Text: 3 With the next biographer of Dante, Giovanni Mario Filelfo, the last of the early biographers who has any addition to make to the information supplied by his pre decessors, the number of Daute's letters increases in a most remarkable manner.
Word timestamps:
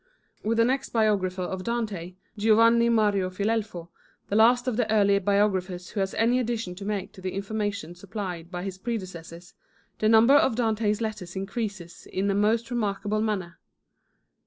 3 0.41 0.49
With 0.49 0.57
the 0.57 0.65
next 0.65 0.89
biographer 0.89 1.43
of 1.43 1.63
Dante, 1.63 2.15
Giovanni 2.35 2.89
Mario 2.89 3.29
Filelfo, 3.29 3.89
the 4.29 4.35
last 4.35 4.67
of 4.67 4.75
the 4.75 4.91
early 4.91 5.19
biographers 5.19 5.89
who 5.91 5.99
has 5.99 6.15
any 6.15 6.39
addition 6.39 6.73
to 6.73 6.85
make 6.85 7.11
to 7.13 7.21
the 7.21 7.33
information 7.33 7.93
supplied 7.93 8.49
by 8.49 8.63
his 8.63 8.79
pre 8.79 8.97
decessors, 8.97 9.53
the 9.99 10.09
number 10.09 10.33
of 10.33 10.55
Daute's 10.55 11.01
letters 11.01 11.35
increases 11.35 12.07
in 12.07 12.31
a 12.31 12.33
most 12.33 12.71
remarkable 12.71 13.21
manner. 13.21 13.59